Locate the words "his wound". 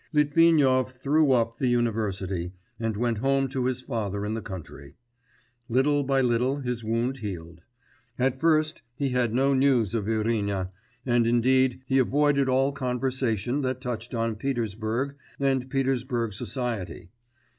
6.61-7.19